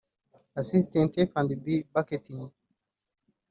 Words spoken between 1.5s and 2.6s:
B / Banqueting